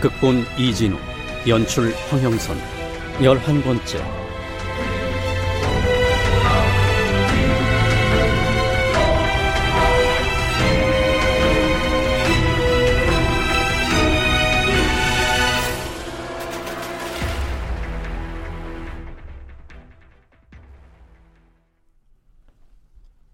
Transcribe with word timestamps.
극본 0.00 0.44
이진우 0.58 0.96
연출 1.48 1.92
황형선 2.10 2.58
열한 3.22 3.62
번째. 3.62 4.26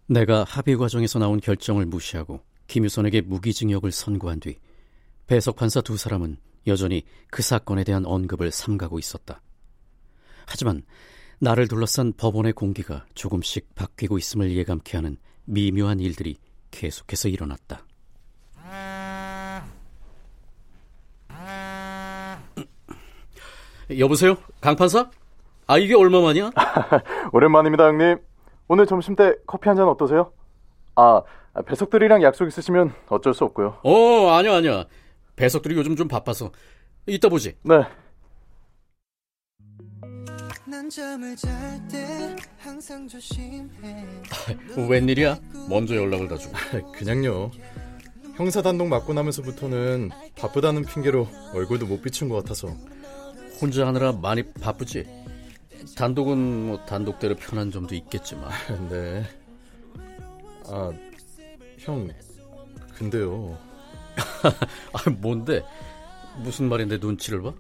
내가 0.07 0.45
합의 0.45 0.77
과정에서 0.77 1.19
나온 1.19 1.41
결정을 1.41 1.87
무시하고 1.87 2.43
김유선에게 2.67 3.23
무기징역을 3.23 3.91
선고한 3.93 4.41
뒤 4.41 4.59
배석 5.27 5.57
판사 5.57 5.81
두 5.81 5.97
사람은 5.97 6.37
여전히 6.67 7.05
그 7.31 7.43
사건에 7.43 7.85
대한 7.85 8.05
언급을 8.07 8.51
삼가고 8.51 8.99
있었다. 8.99 9.41
하지만 10.47 10.83
나를 11.41 11.67
둘러싼 11.69 12.13
법원의 12.17 12.53
공기가 12.53 13.05
조금씩 13.15 13.75
바뀌고 13.75 14.19
있음을 14.19 14.53
예감케 14.55 14.97
하는 14.97 15.17
미묘한 15.45 15.99
일들이 16.01 16.37
계속해서 16.71 17.29
일어났다. 17.29 17.85
여보세요? 23.99 24.37
강판사? 24.61 25.11
아, 25.67 25.79
이게 25.79 25.95
얼마만이야? 25.95 26.51
오랜만입니다, 27.33 27.87
형님. 27.89 28.19
오늘 28.69 28.87
점심 28.87 29.17
때 29.17 29.35
커피 29.47 29.69
한 29.69 29.77
잔 29.77 29.89
어떠세요? 29.89 30.33
아, 30.97 31.23
배석들이랑 31.67 32.23
약속 32.23 32.47
있으시면 32.47 32.93
어쩔 33.09 33.35
수 33.35 33.45
없고요. 33.45 33.79
어, 33.83 34.29
아니야, 34.31 34.57
아니야. 34.57 34.85
배석들이 35.43 35.75
요즘 35.75 35.97
좀 35.97 36.07
바빠서. 36.07 36.53
이따 37.05 37.29
보지. 37.29 37.57
네. 37.65 37.75
웬일이야? 44.89 45.41
먼저 45.69 45.97
연락을 45.97 46.29
다 46.29 46.39
주고. 46.39 46.55
그냥요. 46.95 47.51
형사 48.37 48.63
단독 48.63 48.87
맡고 48.87 49.15
나면서부터는 49.15 50.11
바쁘다는 50.37 50.85
핑계로 50.85 51.27
얼굴도 51.55 51.87
못 51.87 52.03
비춘 52.03 52.29
것 52.29 52.37
같아서. 52.37 52.69
혼자 53.61 53.85
하느라 53.85 54.13
많이 54.13 54.45
바쁘지? 54.45 55.09
단독은 55.97 56.67
뭐 56.69 56.87
단독대로 56.87 57.35
편한 57.35 57.73
점도 57.73 57.97
있겠지만. 57.97 58.49
네. 58.89 59.25
아, 60.69 60.93
형, 61.81 62.09
근데요. 62.95 63.72
아, 64.93 65.11
뭔데? 65.11 65.65
무슨 66.39 66.69
말인데 66.69 66.99
눈치를 66.99 67.43
봐? 67.43 67.53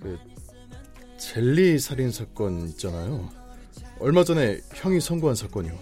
그 0.00 0.18
젤리 1.18 1.78
살인 1.78 2.10
사건 2.10 2.68
있잖아요. 2.68 3.28
얼마 4.00 4.22
전에 4.22 4.60
형이 4.74 5.00
선고한 5.00 5.34
사건이요. 5.34 5.76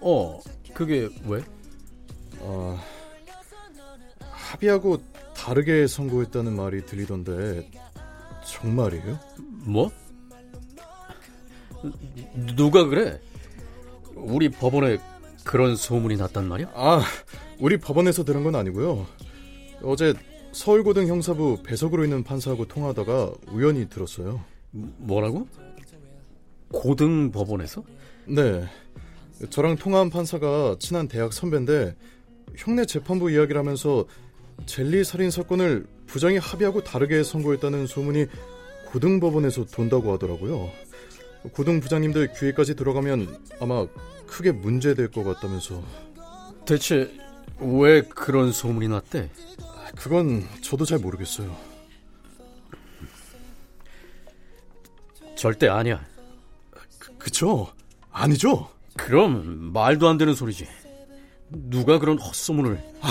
어, 0.00 0.40
그게 0.74 1.08
왜? 1.24 1.42
어, 2.40 2.78
합의하고 4.20 5.02
다르게 5.34 5.86
선고했다는 5.86 6.54
말이 6.54 6.84
들리던데 6.84 7.70
정말이에요? 8.46 9.18
뭐? 9.64 9.90
누가 12.56 12.84
그래? 12.84 13.20
우리 14.14 14.48
법원에 14.50 14.98
그런 15.44 15.74
소문이 15.76 16.16
났단 16.16 16.46
말이야? 16.46 16.70
아, 16.74 17.02
우리 17.62 17.76
법원에서 17.76 18.24
들은 18.24 18.42
건 18.42 18.56
아니고요. 18.56 19.06
어제 19.84 20.14
서울고등 20.50 21.06
형사부 21.06 21.62
배석으로 21.62 22.02
있는 22.02 22.24
판사하고 22.24 22.66
통화하다가 22.66 23.34
우연히 23.52 23.88
들었어요. 23.88 24.44
뭐라고? 24.72 25.46
고등 26.72 27.30
법원에서? 27.30 27.84
네. 28.26 28.64
저랑 29.48 29.76
통화한 29.76 30.10
판사가 30.10 30.74
친한 30.80 31.06
대학 31.06 31.32
선배인데 31.32 31.94
형네 32.56 32.84
재판부 32.84 33.30
이야기를 33.30 33.56
하면서 33.56 34.06
젤리 34.66 35.04
살인 35.04 35.30
사건을 35.30 35.86
부장이 36.08 36.38
합의하고 36.38 36.82
다르게 36.82 37.22
선고했다는 37.22 37.86
소문이 37.86 38.26
고등법원에서 38.88 39.66
돈다고 39.66 40.12
하더라고요. 40.14 40.68
고등 41.52 41.78
부장님들 41.78 42.32
귀에까지 42.36 42.74
들어가면 42.74 43.36
아마 43.60 43.86
크게 44.26 44.50
문제될 44.50 45.12
것 45.12 45.22
같다면서. 45.22 45.80
대체 46.66 47.08
왜 47.62 48.02
그런 48.02 48.52
소문이 48.52 48.88
났대? 48.88 49.30
그건 49.96 50.46
저도 50.62 50.84
잘 50.84 50.98
모르겠어요. 50.98 51.56
절대 55.36 55.68
아니야. 55.68 56.04
그, 56.98 57.16
그쵸? 57.18 57.72
아니죠? 58.10 58.68
그럼 58.96 59.72
말도 59.72 60.08
안 60.08 60.18
되는 60.18 60.34
소리지. 60.34 60.66
누가 61.50 61.98
그런 61.98 62.18
헛소문을? 62.18 62.82
아, 63.00 63.08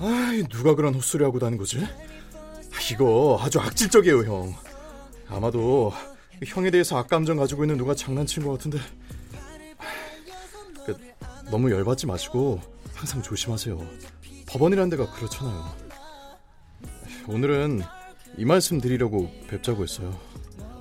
아 0.00 0.42
누가 0.50 0.74
그런 0.74 0.94
헛소리 0.94 1.24
하고 1.24 1.38
다는 1.38 1.56
거지? 1.58 1.86
이거 2.92 3.38
아주 3.40 3.60
악질적이에요, 3.60 4.24
형. 4.24 4.54
아마도 5.28 5.92
형에 6.44 6.70
대해서 6.70 6.98
악감정 6.98 7.36
가지고 7.36 7.64
있는 7.64 7.76
누가 7.76 7.94
장난친 7.94 8.44
것 8.44 8.52
같은데. 8.52 8.78
그, 10.86 10.96
너무 11.50 11.70
열받지 11.70 12.06
마시고 12.06 12.60
항상 13.00 13.22
조심하세요. 13.22 13.78
법원이란 14.46 14.90
데가 14.90 15.10
그렇잖아요. 15.10 15.64
오늘은 17.28 17.80
이 18.36 18.44
말씀 18.44 18.78
드리려고 18.78 19.32
뵙자고 19.48 19.84
했어요. 19.84 20.20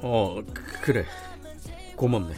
어, 0.01 0.43
그래. 0.81 1.05
고맙네. 1.95 2.35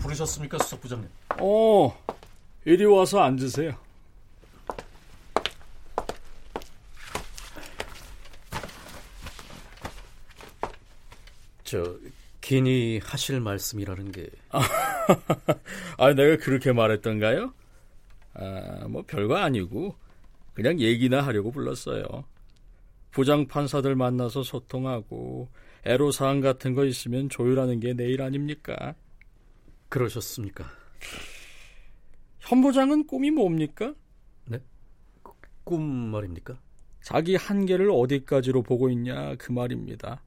부르셨습니까, 0.00 0.58
수석 0.58 0.80
부장님? 0.80 1.08
어, 1.38 2.05
이리 2.66 2.84
와서 2.84 3.20
앉으세요. 3.20 3.76
저 11.62 11.96
긴히 12.40 13.00
하실 13.04 13.40
말씀이라는 13.40 14.10
게. 14.10 14.28
아, 14.50 16.12
내가 16.14 16.42
그렇게 16.42 16.72
말했던가요? 16.72 17.54
아, 18.34 18.88
뭐 18.88 19.04
별거 19.06 19.36
아니고 19.36 19.94
그냥 20.52 20.80
얘기나 20.80 21.24
하려고 21.24 21.52
불렀어요. 21.52 22.24
부장 23.12 23.46
판사들 23.46 23.94
만나서 23.94 24.42
소통하고 24.42 25.48
애로 25.84 26.10
사항 26.10 26.40
같은 26.40 26.74
거 26.74 26.84
있으면 26.84 27.28
조율하는 27.28 27.78
게 27.78 27.94
내일 27.94 28.22
아닙니까? 28.22 28.96
그러셨습니까? 29.88 30.68
현 32.46 32.60
부장은 32.60 33.08
꿈이 33.08 33.32
뭡니까? 33.32 33.92
네? 34.44 34.60
꿈 35.64 35.82
말입니까? 35.82 36.56
자기 37.02 37.34
한계를 37.34 37.90
어디까지로 37.90 38.62
보고 38.62 38.88
있냐 38.90 39.34
그 39.34 39.50
말입니다. 39.50 40.22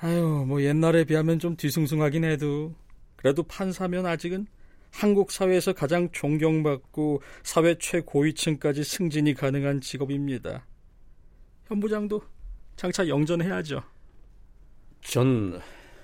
아유, 0.00 0.44
뭐 0.46 0.62
옛날에 0.62 1.04
비하면 1.04 1.38
좀 1.38 1.56
뒤숭숭하긴 1.56 2.24
해도 2.24 2.74
그래도 3.16 3.42
판사면 3.42 4.06
아직은 4.06 4.46
한국 4.90 5.30
사회에서 5.30 5.74
가장 5.74 6.10
존경받고 6.10 7.22
사회 7.42 7.76
최고위층까지 7.78 8.82
승진이 8.82 9.34
가능한 9.34 9.82
직업입니다. 9.82 10.66
현 11.66 11.80
부장도 11.80 12.22
장차 12.76 13.06
영전해야죠. 13.06 13.82
전 15.02 15.60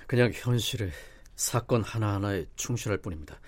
그냥 0.06 0.31
현실에 0.35 0.91
사건 1.37 1.82
하나하나에 1.82 2.44
충실할 2.56 2.99
뿐입니다. 2.99 3.41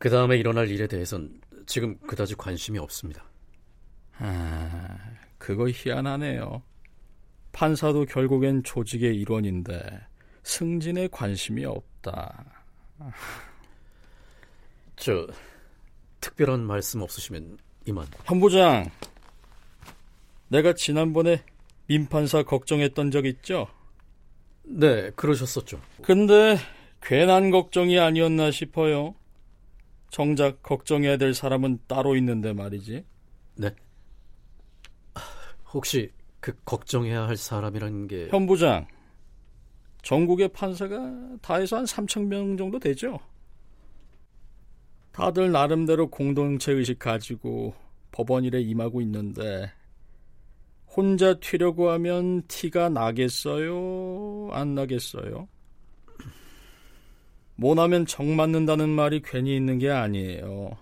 그 0.00 0.08
다음에 0.08 0.38
일어날 0.38 0.70
일에 0.70 0.86
대해선 0.86 1.42
지금 1.66 1.98
그다지 1.98 2.34
관심이 2.34 2.78
없습니다. 2.78 3.22
아, 4.16 4.96
그거 5.36 5.68
희한하네요. 5.68 6.62
판사도 7.52 8.06
결국엔 8.06 8.62
조직의 8.62 9.14
일원인데 9.14 10.00
승진에 10.42 11.08
관심이 11.12 11.66
없다. 11.66 12.46
저 14.96 15.26
특별한 16.22 16.60
말씀 16.60 17.02
없으시면 17.02 17.58
이만. 17.84 18.06
현 18.24 18.40
부장, 18.40 18.90
내가 20.48 20.72
지난번에 20.72 21.44
민판사 21.88 22.42
걱정했던 22.42 23.10
적 23.10 23.26
있죠? 23.26 23.66
네, 24.62 25.10
그러셨었죠. 25.10 25.78
근데 26.00 26.56
괜한 27.02 27.50
걱정이 27.50 27.98
아니었나 27.98 28.50
싶어요. 28.50 29.14
정작 30.10 30.62
걱정해야 30.62 31.16
될 31.16 31.34
사람은 31.34 31.80
따로 31.86 32.16
있는데 32.16 32.52
말이지. 32.52 33.04
네. 33.56 33.74
혹시 35.72 36.12
그 36.40 36.52
걱정해야 36.64 37.26
할 37.28 37.36
사람이라는 37.36 38.08
게 38.08 38.28
현 38.30 38.46
부장, 38.46 38.86
전국의 40.02 40.48
판사가 40.48 40.96
다 41.42 41.56
해서 41.56 41.76
한 41.78 41.84
3천 41.84 42.26
명 42.26 42.56
정도 42.56 42.78
되죠. 42.78 43.18
다들 45.12 45.52
나름대로 45.52 46.08
공동체 46.08 46.72
의식 46.72 46.98
가지고 46.98 47.74
법원 48.10 48.44
일에 48.44 48.60
임하고 48.60 49.00
있는데 49.02 49.70
혼자 50.86 51.34
튀려고 51.38 51.90
하면 51.90 52.42
티가 52.48 52.88
나겠어요? 52.88 54.48
안 54.52 54.74
나겠어요? 54.74 55.46
못하면 57.60 58.06
정 58.06 58.36
맞는다는 58.36 58.88
말이 58.88 59.20
괜히 59.22 59.54
있는 59.54 59.78
게 59.78 59.90
아니에요. 59.90 60.78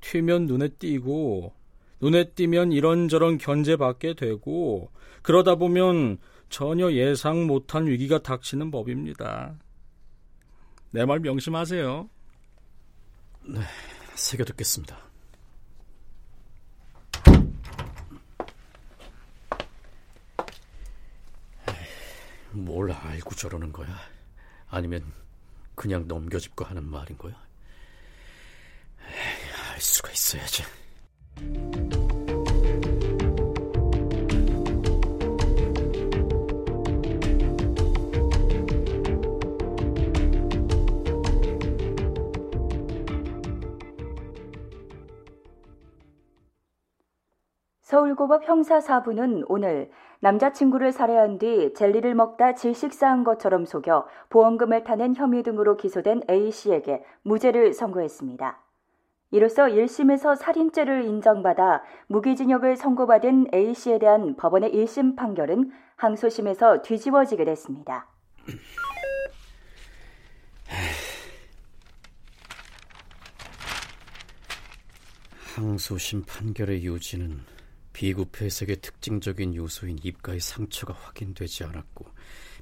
튀면 0.00 0.46
눈에 0.46 0.68
띄고 0.68 1.52
눈에 2.00 2.30
띄면 2.30 2.72
이런저런 2.72 3.36
견제받게 3.36 4.14
되고 4.14 4.90
그러다 5.22 5.56
보면 5.56 6.16
전혀 6.48 6.90
예상 6.92 7.46
못한 7.46 7.86
위기가 7.86 8.22
닥치는 8.22 8.70
법입니다. 8.70 9.58
내 10.90 11.04
말 11.04 11.20
명심하세요. 11.20 12.08
네, 13.48 13.60
새겨 14.14 14.44
듣겠습니다. 14.44 14.96
뭘 22.52 22.90
알고 22.90 23.34
저러는 23.34 23.70
거야? 23.72 23.88
아니면 24.68 25.02
그냥 25.74 26.06
넘겨짚고 26.06 26.64
하는 26.64 26.84
말인 26.84 27.16
거야? 27.18 27.34
알 29.72 29.80
수가 29.80 30.10
있어야지. 30.12 30.62
서울고법 47.84 48.48
형사 48.48 48.78
4부는 48.78 49.44
오늘 49.46 49.90
남자친구를 50.20 50.90
살해한 50.90 51.38
뒤 51.38 51.74
젤리를 51.74 52.14
먹다 52.14 52.54
질식사한 52.54 53.24
것처럼 53.24 53.66
속여 53.66 54.06
보험금을 54.30 54.84
타는 54.84 55.14
혐의 55.14 55.42
등으로 55.42 55.76
기소된 55.76 56.22
A씨에게 56.30 57.04
무죄를 57.22 57.74
선고했습니다. 57.74 58.58
이로써 59.32 59.64
1심에서 59.64 60.34
살인죄를 60.34 61.04
인정받아 61.04 61.82
무기징역을 62.06 62.76
선고받은 62.76 63.48
A씨에 63.52 63.98
대한 63.98 64.34
법원의 64.36 64.72
1심 64.72 65.14
판결은 65.14 65.70
항소심에서 65.96 66.80
뒤집어지게 66.80 67.44
됐습니다. 67.44 68.08
항소심 75.54 76.24
판결의 76.26 76.86
요지는 76.86 77.53
비구폐색의 77.94 78.76
특징적인 78.82 79.54
요소인 79.54 79.98
입가의 80.02 80.40
상처가 80.40 80.92
확인되지 80.92 81.64
않았고 81.64 82.06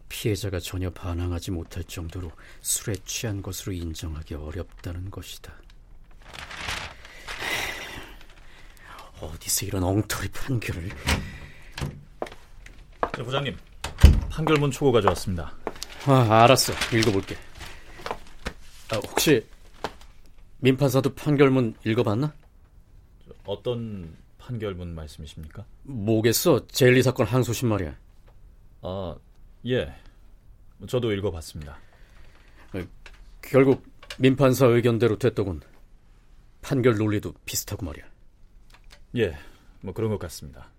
피해자가 0.08 0.60
전혀 0.60 0.90
반항하지 0.90 1.50
못할 1.50 1.82
정도로 1.84 2.30
술에 2.60 2.94
취한 3.04 3.42
것으로 3.42 3.72
인정하기 3.72 4.34
어렵다는 4.34 5.10
것이다. 5.10 5.54
어디서 9.20 9.66
이런 9.66 9.82
엉터리 9.82 10.28
판결을? 10.28 10.90
네, 13.16 13.22
부장님, 13.22 13.56
판결문 14.28 14.70
초고 14.70 14.92
가져왔습니다. 14.92 15.56
아, 16.06 16.42
알았어. 16.44 16.74
읽어볼게. 16.94 17.36
아, 18.90 18.96
혹시 18.96 19.46
민판사도 20.58 21.14
판결문 21.14 21.74
읽어봤나? 21.86 22.34
어떤 23.44 24.21
판결문 24.42 24.94
말씀이십니까? 24.94 25.64
뭐겠어? 25.84 26.66
젤리 26.66 27.02
사건 27.02 27.26
항소심 27.26 27.68
말이야. 27.68 27.96
아, 28.82 29.16
예. 29.66 29.94
저도 30.88 31.12
읽어봤습니다. 31.12 31.78
결국 33.40 33.84
민판사 34.18 34.66
의견대로 34.66 35.16
됐더군. 35.16 35.60
판결 36.60 36.96
논리도 36.96 37.32
비슷하고 37.44 37.86
말이야. 37.86 38.04
예, 39.16 39.36
뭐 39.80 39.94
그런 39.94 40.10
것 40.10 40.18
같습니다. 40.18 40.70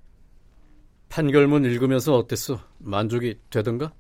판결문 1.07 1.63
읽으면서 1.65 2.18
어땠어? 2.18 2.60
만족이 2.80 3.39
되던가? 3.50 3.94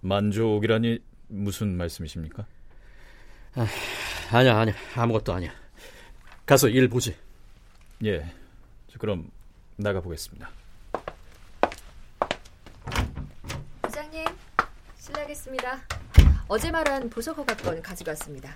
만족이라니 0.00 0.98
무슨 1.28 1.76
말씀이십니까? 1.78 2.46
아, 3.54 3.66
아니야, 4.30 4.58
아니야. 4.58 4.74
아무것도 4.94 5.32
아니야. 5.32 5.63
가서 6.46 6.68
일 6.68 6.88
보지. 6.88 7.16
예, 8.04 8.24
그럼 8.98 9.30
나가 9.76 10.00
보겠습니다. 10.00 10.50
부장님, 13.82 14.24
실례하겠습니다. 14.98 15.80
어제 16.48 16.70
말한 16.70 17.08
보석 17.08 17.38
허가권 17.38 17.80
가져갔습니다. 17.82 18.54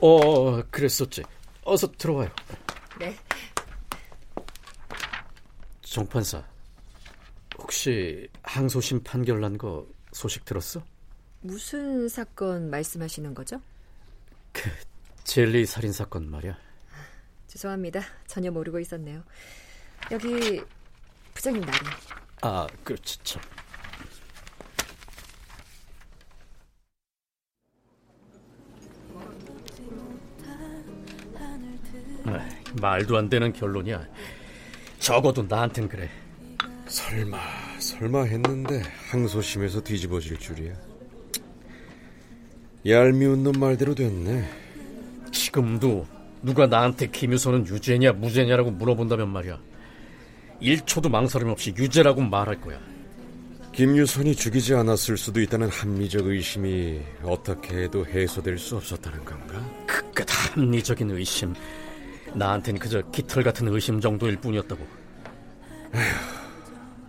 어, 0.00 0.62
그랬었지. 0.70 1.22
어서 1.64 1.90
들어와요. 1.92 2.28
네. 2.98 3.16
정 5.80 6.06
판사, 6.06 6.44
혹시 7.58 8.28
항소심 8.42 9.02
판결 9.02 9.40
난 9.40 9.56
거 9.56 9.86
소식 10.12 10.44
들었어? 10.44 10.82
무슨 11.40 12.08
사건 12.08 12.68
말씀하시는 12.70 13.34
거죠? 13.34 13.60
그 14.52 14.70
젤리 15.24 15.64
살인 15.66 15.92
사건 15.92 16.30
말이야. 16.30 16.56
죄송합니다. 17.52 18.00
전혀 18.26 18.50
모르고 18.50 18.80
있었네요. 18.80 19.22
여기 20.10 20.62
부장님 21.34 21.60
나름. 21.60 21.86
아, 22.40 22.66
그렇지 22.82 23.18
참. 23.22 23.42
아, 32.24 32.48
말도 32.80 33.18
안 33.18 33.28
되는 33.28 33.52
결론이야. 33.52 34.02
적어도 34.98 35.42
나한텐 35.42 35.88
그래. 35.88 36.08
설마 36.86 37.38
설마 37.78 38.22
했는데 38.24 38.82
항소심에서 39.10 39.82
뒤집어질 39.82 40.38
줄이야. 40.38 40.74
얄미운 42.86 43.42
놈 43.42 43.52
말대로 43.60 43.94
됐네. 43.94 44.48
지금도 45.32 46.21
누가 46.42 46.66
나한테 46.66 47.06
김유선은 47.06 47.66
유죄냐 47.66 48.12
무죄냐라고 48.12 48.70
물어본다면 48.72 49.28
말이야. 49.28 49.60
1초도 50.60 51.08
망설임 51.08 51.48
없이 51.48 51.74
유죄라고 51.76 52.20
말할 52.22 52.60
거야. 52.60 52.78
김유선이 53.72 54.34
죽이지 54.34 54.74
않았을 54.74 55.16
수도 55.16 55.40
있다는 55.40 55.68
합리적 55.68 56.26
의심이 56.26 57.00
어떻게 57.22 57.84
해도 57.84 58.04
해소될 58.04 58.58
수 58.58 58.76
없었다는 58.76 59.24
건가? 59.24 59.64
그깟 59.86 60.26
합리적인 60.28 61.10
의심. 61.10 61.54
나한텐 62.34 62.78
그저 62.78 63.00
깃털 63.10 63.42
같은 63.42 63.68
의심 63.68 64.00
정도일 64.00 64.36
뿐이었다고. 64.36 64.86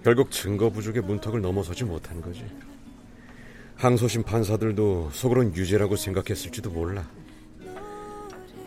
결국 0.03 0.31
증거 0.31 0.69
부족의 0.69 1.01
문턱을 1.01 1.41
넘어서지 1.41 1.83
못한 1.83 2.21
거지. 2.21 2.45
항소심 3.75 4.23
판사들도 4.23 5.09
속으론 5.11 5.55
유죄라고 5.55 5.95
생각했을지도 5.95 6.69
몰라. 6.71 7.05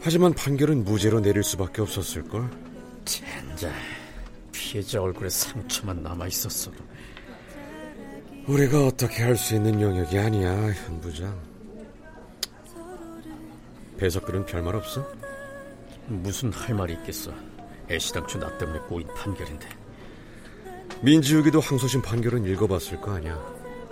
하지만 0.06 0.32
판결은 0.34 0.84
무죄로 0.84 1.18
내릴 1.18 1.42
수밖에 1.42 1.82
없었을걸. 1.82 2.48
젠장, 3.04 3.72
피해자 4.52 5.02
얼굴에 5.02 5.28
상처만 5.28 6.00
남아있었어도. 6.00 6.76
우리가 8.46 8.86
어떻게 8.86 9.24
할 9.24 9.36
수 9.36 9.56
있는 9.56 9.80
영역이 9.80 10.16
아니야, 10.16 10.52
현 10.74 11.00
부장. 11.00 11.36
배석들은 13.98 14.46
별말 14.46 14.76
없어? 14.76 15.04
무슨 16.06 16.52
할 16.52 16.76
말이 16.76 16.92
있겠어. 16.92 17.32
애시당초 17.90 18.38
나 18.38 18.56
때문에 18.58 18.78
꼬인 18.88 19.08
판결인데 19.08 19.68
민지욱이도 21.00 21.58
항소심 21.58 22.02
판결은 22.02 22.44
읽어봤을 22.44 23.00
거 23.00 23.12
아니야. 23.12 23.44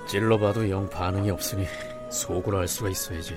찔러봐도 0.07 0.71
영 0.71 0.89
반응이 0.89 1.29
없으니 1.33 1.67
속으로 2.09 2.59
알 2.59 2.69
수가 2.69 2.91
있어야지. 2.91 3.37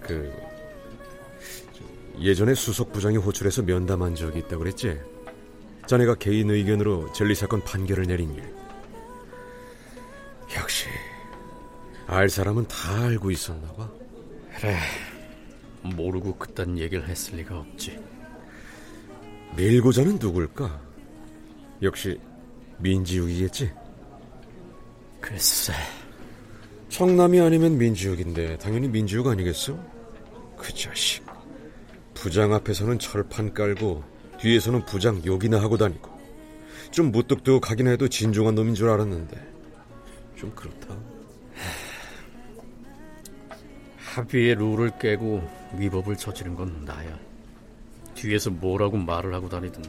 그 0.00 0.45
예전에 2.20 2.54
수석 2.54 2.92
부장이 2.92 3.16
호출해서 3.18 3.62
면담한 3.62 4.14
적이 4.14 4.40
있다고 4.40 4.58
그랬지? 4.60 4.98
자네가 5.86 6.16
개인 6.16 6.50
의견으로 6.50 7.12
젤리 7.12 7.34
사건 7.34 7.62
판결을 7.62 8.06
내린 8.06 8.34
일. 8.34 8.54
역시 10.56 10.86
알 12.06 12.28
사람은 12.28 12.66
다 12.68 13.02
알고 13.04 13.30
있었나 13.30 13.72
봐. 13.72 13.90
그래, 14.56 14.78
모르고 15.82 16.36
그딴 16.36 16.78
얘기를 16.78 17.06
했을 17.06 17.36
리가 17.36 17.58
없지. 17.58 17.98
밀고자는 19.56 20.18
누굴까? 20.18 20.80
역시 21.82 22.18
민지욱이겠지? 22.78 23.70
글쎄. 25.20 25.72
청남이 26.88 27.40
아니면 27.40 27.76
민지욱인데 27.76 28.58
당연히 28.58 28.88
민지욱 28.88 29.26
아니겠어? 29.26 29.78
그 30.56 30.72
자식. 30.72 31.25
부장 32.26 32.52
앞에서는 32.52 32.98
철판 32.98 33.54
깔고 33.54 34.02
뒤에서는 34.40 34.84
부장 34.84 35.24
욕이나 35.24 35.62
하고 35.62 35.76
다니고 35.76 36.10
좀 36.90 37.12
무뚝뚝하긴 37.12 37.86
해도 37.86 38.08
진중한 38.08 38.56
놈인 38.56 38.74
줄 38.74 38.88
알았는데 38.88 39.54
좀 40.34 40.50
그렇다. 40.56 40.96
합의의 43.98 44.56
룰을 44.56 44.98
깨고 44.98 45.48
위법을 45.78 46.16
저지른 46.16 46.56
건 46.56 46.84
나야. 46.84 47.16
뒤에서 48.16 48.50
뭐라고 48.50 48.96
말을 48.96 49.32
하고 49.32 49.48
다니든 49.48 49.84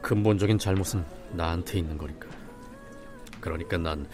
근본적인 0.00 0.58
잘못은 0.58 1.04
나한테 1.32 1.78
있는 1.78 1.98
거니까. 1.98 2.26
그러니까 3.42 3.76
난 3.76 4.06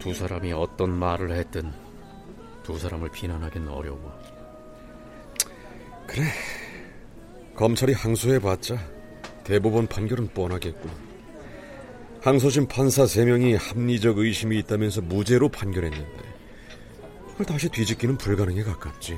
두 0.00 0.12
사람이 0.12 0.52
어떤 0.52 0.90
말을 0.90 1.30
했든 1.30 1.72
두 2.64 2.76
사람을 2.76 3.08
비난하기는 3.10 3.68
어려워. 3.68 4.37
그래. 6.08 6.24
검찰이 7.54 7.92
항소해봤자 7.92 8.78
대법원 9.44 9.86
판결은 9.86 10.28
뻔하겠군. 10.28 10.90
항소심 12.22 12.66
판사 12.66 13.04
3명이 13.04 13.56
합리적 13.56 14.18
의심이 14.18 14.58
있다면서 14.58 15.02
무죄로 15.02 15.50
판결했는데 15.50 16.22
그걸 17.28 17.46
다시 17.46 17.68
뒤집기는 17.68 18.16
불가능에 18.16 18.64
가깝지. 18.64 19.16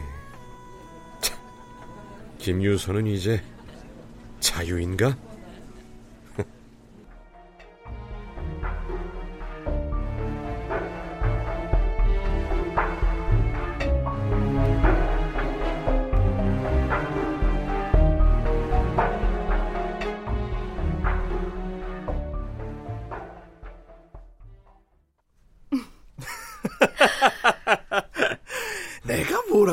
참, 1.22 1.38
김유선은 2.38 3.06
이제 3.06 3.42
자유인가? 4.40 5.16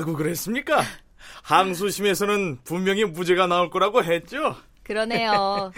뭐라고 0.08 0.16
그랬습니까? 0.16 0.82
항소심에서는 1.44 2.60
분명히 2.64 3.04
무죄가 3.04 3.48
나올 3.48 3.70
거라고 3.70 4.04
했죠. 4.04 4.56
그러네요. 4.84 5.74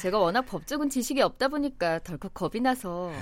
제가 0.00 0.18
워낙 0.18 0.42
법적인 0.42 0.88
지식이 0.88 1.20
없다 1.20 1.48
보니까 1.48 1.98
덜컥 2.00 2.32
겁이 2.32 2.60
나서 2.60 3.12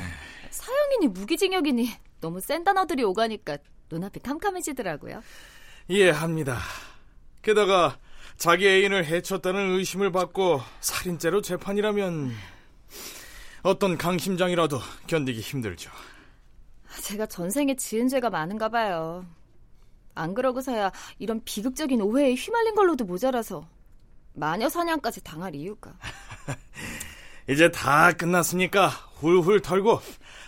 사형이니 0.51 1.09
무기징역이니 1.09 1.91
너무 2.21 2.41
센 2.41 2.63
단어들이 2.63 3.03
오가니까 3.05 3.57
눈앞이 3.91 4.21
캄캄해지더라고요. 4.21 5.23
이해합니다. 5.89 6.59
게다가 7.41 7.97
자기 8.37 8.69
애인을 8.69 9.07
해쳤다는 9.07 9.77
의심을 9.79 10.13
받고 10.13 10.61
살인죄로 10.81 11.41
재판이라면 11.41 12.33
어떤 13.63 13.97
강심장이라도 13.97 14.79
견디기 15.07 15.41
힘들죠. 15.41 15.91
제가 17.03 17.27
전생에 17.27 17.77
지은 17.77 18.09
죄가 18.09 18.29
많은가 18.29 18.69
봐요. 18.69 19.25
안 20.15 20.35
그러고서야 20.35 20.93
이런 21.19 21.43
비극적인 21.45 22.01
오해에 22.01 22.35
휘말린 22.35 22.75
걸로도 22.75 23.05
모자라서 23.05 23.67
마녀 24.35 24.69
사냥까지 24.69 25.23
당할 25.23 25.55
이유가. 25.55 25.95
이제 27.49 27.71
다 27.71 28.13
끝났으니까 28.13 28.89
훌훌 28.89 29.61
털고 29.61 30.01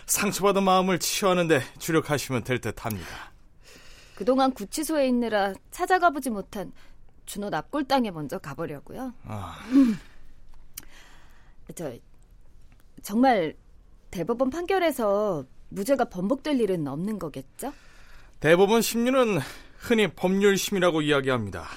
상처받은 0.07 0.63
마음을 0.63 0.99
치유하는데 0.99 1.61
주력하시면 1.77 2.43
될 2.43 2.59
듯합니다. 2.59 3.31
그동안 4.15 4.51
구치소에 4.51 5.07
있느라 5.09 5.53
찾아가 5.69 6.09
보지 6.09 6.31
못한 6.31 6.71
준호 7.27 7.49
납골 7.49 7.85
땅에 7.85 8.09
먼저 8.09 8.39
가보려고요. 8.39 9.13
아, 9.25 9.59
저 11.75 11.93
정말 13.03 13.55
대법원 14.09 14.49
판결에서 14.49 15.45
무죄가 15.69 16.05
번복될 16.05 16.59
일은 16.61 16.87
없는 16.87 17.19
거겠죠? 17.19 17.73
대법원 18.39 18.81
심리는 18.81 19.39
흔히 19.77 20.07
법률심이라고 20.07 21.01
이야기합니다. 21.01 21.67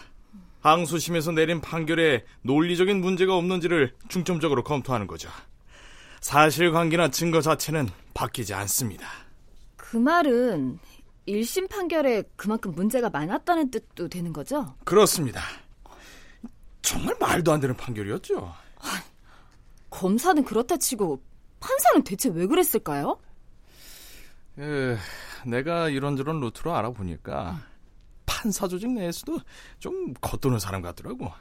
항소심에서 0.60 1.32
내린 1.32 1.60
판결에 1.60 2.24
논리적인 2.42 3.00
문제가 3.00 3.34
없는지를 3.34 3.94
중점적으로 4.08 4.62
검토하는 4.62 5.06
거죠. 5.06 5.30
사실관계나 6.20 7.08
증거 7.10 7.40
자체는 7.40 7.88
바뀌지 8.12 8.52
않습니다. 8.52 9.08
그 9.76 9.96
말은 9.96 10.78
1심 11.26 11.68
판결에 11.70 12.24
그만큼 12.36 12.72
문제가 12.72 13.08
많았다는 13.08 13.70
뜻도 13.70 14.08
되는 14.08 14.32
거죠? 14.32 14.74
그렇습니다. 14.84 15.42
정말 16.82 17.14
말도 17.18 17.52
안 17.52 17.60
되는 17.60 17.74
판결이었죠. 17.76 18.52
검사는 19.88 20.44
그렇다 20.44 20.76
치고 20.76 21.22
판사는 21.58 22.04
대체 22.04 22.28
왜 22.30 22.46
그랬을까요? 22.46 23.18
에, 24.58 24.96
내가 25.46 25.88
이런저런 25.88 26.40
루트로 26.40 26.74
알아보니까 26.74 27.60
판사 28.26 28.68
조직 28.68 28.90
내에서도 28.90 29.40
좀 29.78 30.14
겉도는 30.14 30.58
사람 30.58 30.82
같더라고. 30.82 31.32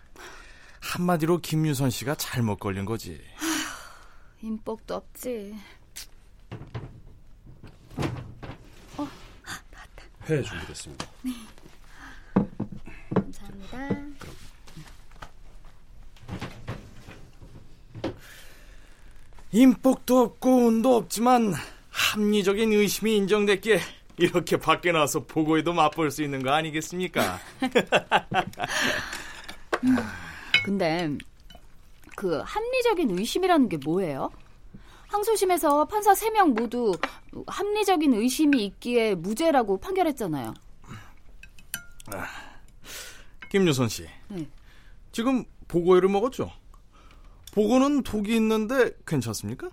한마디로 0.81 1.39
김유선 1.39 1.89
씨가 1.89 2.15
잘못 2.15 2.57
걸린 2.57 2.85
거지. 2.85 3.21
인복도 4.41 4.95
없지. 4.95 5.55
회 10.29 10.41
준비됐습니다. 10.43 11.07
감사합니다. 13.13 13.77
인복도 19.51 20.19
없고 20.19 20.67
운도 20.67 20.95
없지만 20.95 21.55
합리적인 22.09 22.73
의심이 22.73 23.17
인정됐기에 23.17 23.79
이렇게 24.17 24.57
밖에 24.57 24.91
나와서 24.91 25.23
보고에도 25.25 25.73
맛볼 25.73 26.09
수 26.09 26.23
있는 26.23 26.41
거 26.41 26.51
아니겠습니까? 26.51 27.39
근데 30.65 31.15
그 32.15 32.41
합리적인 32.43 33.17
의심이라는 33.17 33.69
게 33.69 33.77
뭐예요? 33.77 34.31
항소심에서 35.07 35.85
판사 35.85 36.13
3명 36.13 36.59
모두 36.59 36.97
합리적인 37.45 38.15
의심이 38.15 38.65
있기에 38.65 39.13
무죄라고 39.15 39.79
판결했잖아요. 39.79 40.53
김유선 43.51 43.87
씨. 43.87 44.07
네. 44.29 44.47
지금 45.11 45.45
보고회를 45.67 46.09
먹었죠? 46.09 46.51
보고는 47.53 48.03
독이 48.03 48.35
있는데 48.35 48.91
괜찮습니까? 49.05 49.69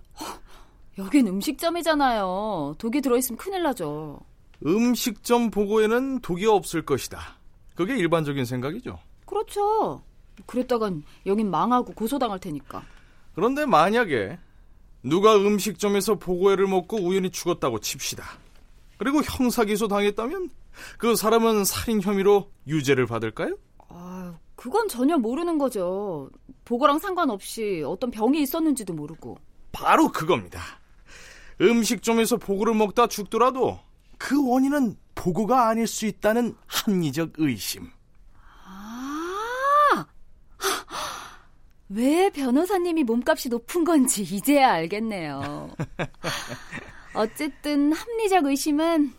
여긴 0.97 1.27
음식점이잖아요. 1.27 2.75
독이 2.77 3.01
들어있으면 3.01 3.37
큰일 3.37 3.63
나죠. 3.63 4.19
음식점 4.65 5.51
보고에는 5.51 6.21
독이 6.21 6.45
없을 6.47 6.83
것이다. 6.83 7.19
그게 7.75 7.95
일반적인 7.95 8.45
생각이죠. 8.45 8.97
그렇죠. 9.25 10.01
그랬다간 10.45 11.03
여긴 11.25 11.51
망하고 11.51 11.93
고소당할 11.93 12.39
테니까. 12.39 12.83
그런데 13.35 13.65
만약에 13.65 14.39
누가 15.03 15.35
음식점에서 15.35 16.15
보고회를 16.15 16.67
먹고 16.67 16.97
우연히 16.97 17.29
죽었다고 17.29 17.79
칩시다. 17.79 18.23
그리고 18.97 19.21
형사기소 19.21 19.87
당했다면 19.87 20.49
그 20.97 21.15
사람은 21.15 21.65
살인 21.65 22.01
혐의로 22.01 22.49
유죄를 22.67 23.05
받을까요? 23.05 23.55
아, 23.89 24.35
그건 24.55 24.87
전혀 24.87 25.17
모르는 25.17 25.59
거죠. 25.59 26.29
보고랑 26.65 26.97
상관없이 26.97 27.83
어떤 27.85 28.09
병이 28.09 28.41
있었는지도 28.41 28.93
모르고. 28.93 29.37
바로 29.71 30.11
그겁니다. 30.11 30.61
음식점에서 31.61 32.37
보고를 32.37 32.73
먹다 32.73 33.07
죽더라도 33.07 33.79
그 34.17 34.49
원인은 34.49 34.95
보고가 35.15 35.67
아닐 35.67 35.87
수 35.87 36.05
있다는 36.05 36.55
합리적 36.67 37.33
의심. 37.37 37.89
아, 38.65 40.05
왜 41.89 42.29
변호사님이 42.29 43.03
몸값이 43.03 43.49
높은 43.49 43.83
건지 43.83 44.21
이제야 44.23 44.71
알겠네요. 44.73 45.69
어쨌든 47.13 47.93
합리적 47.93 48.45
의심은 48.45 49.13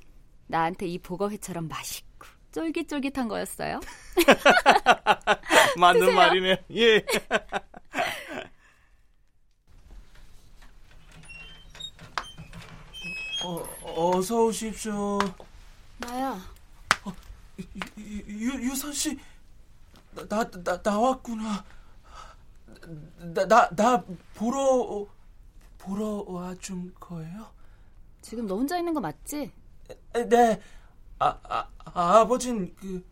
나한테 0.46 0.86
이 0.86 0.98
보거회처럼 0.98 1.68
맛있고 1.68 2.26
쫄깃쫄깃한 2.52 3.28
거였어요. 3.28 3.80
맞는. 5.78 6.14
말이네. 6.14 6.64
예. 6.76 7.04
어, 13.44 13.64
어서 13.84 14.44
오십시오. 14.46 15.18
나야. 15.98 16.40
유, 17.98 18.22
유, 18.28 18.70
유선 18.70 18.92
씨, 18.92 19.18
나, 20.14 20.26
나, 20.28 20.50
나 20.62 20.80
나왔구나. 20.82 21.64
나, 23.18 23.46
나, 23.46 23.68
나 23.70 24.04
보러, 24.34 25.06
보러 25.78 26.24
와준 26.26 26.94
거예요? 26.98 27.46
지금 28.22 28.46
너 28.46 28.56
혼자 28.56 28.78
있는 28.78 28.94
거 28.94 29.00
맞지? 29.00 29.50
네. 30.12 30.60
아, 31.18 31.38
아, 31.42 31.68
아버진 32.20 32.74
그, 32.76 33.04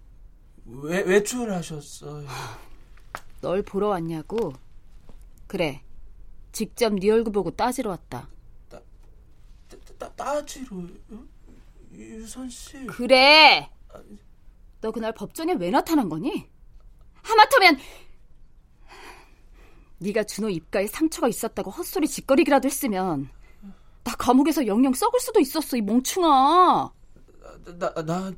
외, 0.64 1.02
외출하셨어요. 1.02 2.26
널 3.40 3.62
보러 3.62 3.88
왔냐고? 3.88 4.52
그래. 5.47 5.83
직접 6.52 6.92
네 6.95 7.11
얼굴 7.11 7.33
보고 7.33 7.50
따지러 7.50 7.90
왔다. 7.90 8.28
따, 9.98 10.08
따지로요? 10.12 10.88
유선 11.92 12.48
씨. 12.48 12.86
그래. 12.86 13.70
너 14.80 14.90
그날 14.90 15.12
법정에 15.12 15.54
왜 15.54 15.70
나타난 15.70 16.08
거니? 16.08 16.48
하마터면 17.22 17.78
네가 19.98 20.24
준호 20.24 20.50
입가에 20.50 20.86
상처가 20.86 21.28
있었다고 21.28 21.70
헛소리 21.70 22.06
짓거리기라도 22.06 22.66
했으면 22.66 23.30
나 24.04 24.14
감옥에서 24.16 24.66
영영 24.66 24.92
썩을 24.92 25.18
수도 25.20 25.40
있었어 25.40 25.76
이 25.76 25.80
멍충아. 25.82 26.92
나, 27.78 27.94
나, 28.04 28.32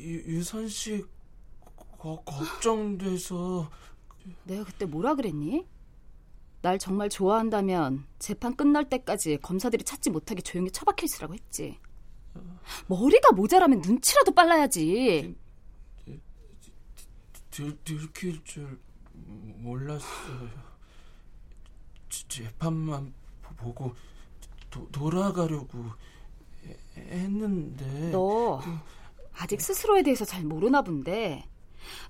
유, 0.00 0.36
유선 0.36 0.68
씨, 0.68 1.04
거, 1.98 2.20
걱정돼서. 2.24 3.70
내가 4.44 4.64
그때 4.64 4.86
뭐라 4.86 5.14
그랬니? 5.14 5.64
날 6.62 6.78
정말 6.78 7.08
좋아한다면 7.08 8.06
재판 8.20 8.54
끝날 8.56 8.88
때까지 8.88 9.38
검사들이 9.42 9.82
찾지 9.84 10.10
못하게 10.10 10.42
조용히 10.42 10.70
처박혀 10.70 11.04
있으라고 11.04 11.34
했지. 11.34 11.78
머리가 12.86 13.32
모자라면 13.32 13.80
눈치라도 13.82 14.32
빨라야지. 14.32 15.34
들, 17.50 17.76
들킬 17.84 18.42
줄 18.44 18.78
몰랐어요. 19.58 20.48
지- 22.08 22.26
재판만 22.28 23.12
보- 23.42 23.54
보고 23.56 23.94
도, 24.70 24.88
돌아가려고 24.90 25.84
해- 26.64 26.78
했는데. 26.96 28.10
너 28.10 28.62
아직 29.34 29.60
스스로에 29.60 30.02
대해서 30.02 30.24
잘 30.24 30.44
모르나 30.44 30.80
본데. 30.82 31.44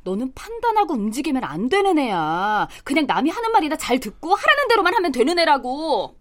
너는 0.04 0.32
판단하고 0.34 0.94
움직이면 0.94 1.44
안 1.44 1.68
되는 1.68 1.98
애야. 1.98 2.68
그냥 2.84 3.06
남이 3.06 3.30
하는 3.30 3.52
말이나 3.52 3.76
잘 3.76 3.98
듣고 4.00 4.34
하라는 4.34 4.68
대로만 4.68 4.94
하면 4.94 5.12
되는 5.12 5.38
애라고. 5.38 6.16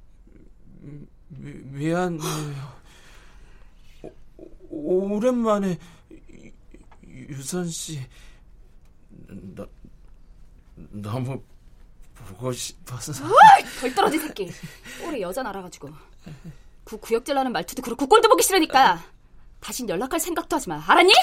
미, 1.30 1.52
미안해요. 1.54 2.82
오, 4.70 5.16
오랜만에 5.16 5.78
유- 6.12 7.28
유선 7.30 7.68
씨 7.70 8.00
나, 9.28 9.66
너무 10.76 11.42
보고 12.16 12.52
싶어서. 12.52 13.14
덜 13.80 13.94
떨어진 13.96 14.20
새끼. 14.22 14.52
올해 15.06 15.22
여자 15.22 15.42
알아가지고. 15.48 15.90
그 16.84 16.98
구역질나는 16.98 17.52
말투도 17.52 17.82
그렇고 17.82 18.08
꼴도 18.08 18.30
보기 18.30 18.44
싫으니까. 18.44 19.04
다신 19.60 19.88
연락할 19.90 20.20
생각도 20.20 20.56
하지 20.56 20.70
마. 20.70 20.84
알았니? 20.88 21.14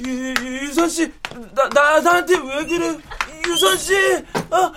유선 0.00 0.88
씨, 0.88 1.12
나, 1.54 1.68
나 1.68 2.00
나한테 2.00 2.34
왜 2.36 2.66
그래? 2.66 2.98
유선 3.46 3.76
씨, 3.76 3.94
아, 4.50 4.72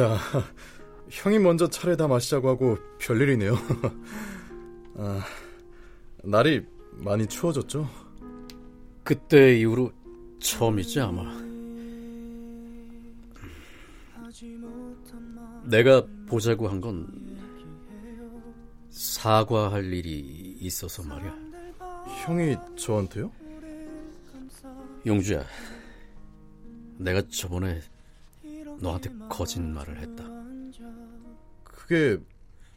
야, 0.00 0.18
형이 1.10 1.38
먼저 1.38 1.68
차례 1.68 1.96
다 1.96 2.06
마시자고 2.08 2.48
하고 2.48 2.78
별일이네요. 2.98 3.56
아, 4.98 5.22
날이 6.22 6.64
많이 6.92 7.26
추워졌죠? 7.26 7.88
그때 9.04 9.58
이후로 9.58 9.92
처음이지 10.40 11.00
아마. 11.00 11.22
내가 15.64 16.06
보자고 16.26 16.68
한 16.68 16.80
건 16.80 17.06
사과할 18.90 19.92
일이 19.92 20.56
있어서 20.60 21.02
말이야. 21.02 21.36
형이 22.24 22.56
저한테요? 22.76 23.30
용주야, 25.06 25.44
내가 26.98 27.22
저번에 27.28 27.80
너한테 28.80 29.10
거짓말을 29.28 29.98
했다. 30.00 30.24
그게 31.62 32.18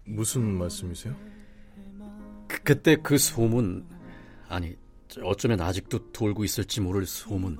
무슨 0.06 0.58
말씀이세요? 0.58 1.16
그, 2.70 2.76
그때 2.76 2.96
그 2.98 3.18
소문, 3.18 3.84
아니, 4.48 4.76
어쩌면 5.24 5.60
아직도 5.60 6.12
돌고 6.12 6.44
있을지 6.44 6.82
모를 6.82 7.08
소문. 7.08 7.58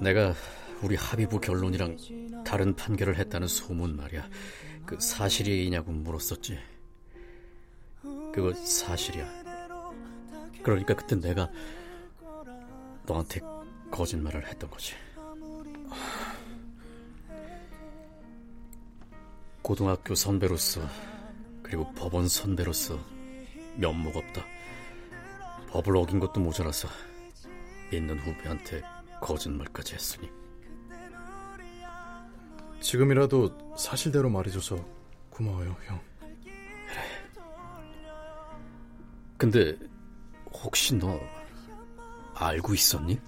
내가 0.00 0.32
우리 0.82 0.96
합의부 0.96 1.38
결론이랑 1.38 1.98
다른 2.46 2.74
판결을 2.74 3.16
했다는 3.18 3.46
소문 3.46 3.94
말이야. 3.94 4.26
그 4.86 4.98
사실이냐고 4.98 5.92
물었었지. 5.92 6.58
그거 8.32 8.54
사실이야. 8.54 9.26
그러니까 10.62 10.94
그때 10.94 11.14
내가 11.16 11.50
너한테 13.04 13.40
거짓말을 13.90 14.46
했던 14.46 14.70
거지. 14.70 14.94
고등학교 19.60 20.14
선배로서 20.14 20.80
그리고 21.68 21.92
법원 21.92 22.26
선배로서 22.26 22.98
면목 23.76 24.16
없다. 24.16 24.42
법을 25.68 25.98
어긴 25.98 26.18
것도 26.18 26.40
모자라서 26.40 26.88
믿는 27.92 28.18
후배한테 28.20 28.82
거짓말까지 29.20 29.94
했으니 29.94 30.30
지금이라도 32.80 33.76
사실대로 33.76 34.30
말해줘서 34.30 34.82
고마워요, 35.28 35.76
형. 35.84 36.00
근데 39.36 39.76
혹시 40.50 40.94
너 40.94 41.20
알고 42.34 42.72
있었니? 42.72 43.20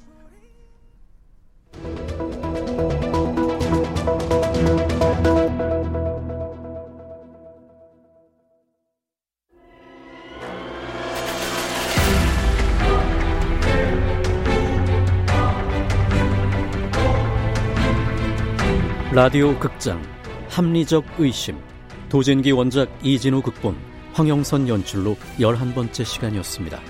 라디오 19.12 19.58
극장 19.58 20.00
합리적 20.50 21.04
의심 21.18 21.58
도진기 22.08 22.52
원작 22.52 22.88
이진우 23.02 23.42
극본 23.42 23.76
황영선 24.12 24.68
연출로 24.68 25.16
11번째 25.36 26.04
시간이었습니다. 26.04 26.80